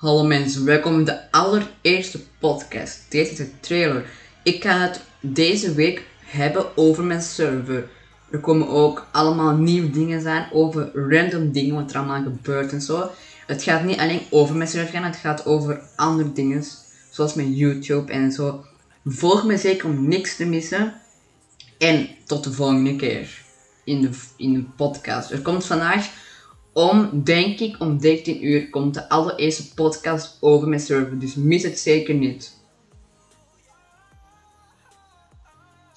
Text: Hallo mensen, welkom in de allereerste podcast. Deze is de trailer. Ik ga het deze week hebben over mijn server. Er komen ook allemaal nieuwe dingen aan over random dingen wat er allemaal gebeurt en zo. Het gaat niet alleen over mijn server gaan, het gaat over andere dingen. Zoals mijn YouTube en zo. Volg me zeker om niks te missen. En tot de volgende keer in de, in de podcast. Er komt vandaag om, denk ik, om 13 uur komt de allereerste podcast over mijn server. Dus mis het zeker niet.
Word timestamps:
Hallo 0.00 0.24
mensen, 0.24 0.64
welkom 0.64 0.98
in 0.98 1.04
de 1.04 1.30
allereerste 1.30 2.20
podcast. 2.38 3.04
Deze 3.08 3.30
is 3.30 3.36
de 3.36 3.60
trailer. 3.60 4.10
Ik 4.42 4.62
ga 4.62 4.80
het 4.80 5.00
deze 5.20 5.74
week 5.74 6.06
hebben 6.20 6.76
over 6.76 7.04
mijn 7.04 7.22
server. 7.22 7.88
Er 8.30 8.38
komen 8.38 8.68
ook 8.68 9.06
allemaal 9.12 9.56
nieuwe 9.56 9.90
dingen 9.90 10.26
aan 10.26 10.48
over 10.52 10.90
random 10.94 11.52
dingen 11.52 11.74
wat 11.74 11.90
er 11.90 11.96
allemaal 11.96 12.22
gebeurt 12.22 12.72
en 12.72 12.80
zo. 12.80 13.10
Het 13.46 13.62
gaat 13.62 13.84
niet 13.84 13.98
alleen 13.98 14.20
over 14.30 14.56
mijn 14.56 14.68
server 14.68 14.92
gaan, 14.92 15.04
het 15.04 15.16
gaat 15.16 15.46
over 15.46 15.80
andere 15.96 16.32
dingen. 16.32 16.64
Zoals 17.10 17.34
mijn 17.34 17.54
YouTube 17.54 18.12
en 18.12 18.32
zo. 18.32 18.64
Volg 19.04 19.44
me 19.44 19.56
zeker 19.56 19.88
om 19.88 20.08
niks 20.08 20.36
te 20.36 20.44
missen. 20.44 20.94
En 21.78 22.08
tot 22.26 22.44
de 22.44 22.52
volgende 22.52 22.96
keer 22.96 23.42
in 23.84 24.00
de, 24.00 24.10
in 24.36 24.52
de 24.52 24.64
podcast. 24.76 25.30
Er 25.30 25.40
komt 25.40 25.66
vandaag 25.66 26.10
om, 26.80 27.22
denk 27.24 27.60
ik, 27.60 27.76
om 27.78 27.98
13 27.98 28.46
uur 28.46 28.70
komt 28.70 28.94
de 28.94 29.08
allereerste 29.08 29.74
podcast 29.74 30.36
over 30.40 30.68
mijn 30.68 30.80
server. 30.80 31.18
Dus 31.18 31.34
mis 31.34 31.62
het 31.62 31.78
zeker 31.78 32.14
niet. 32.14 32.58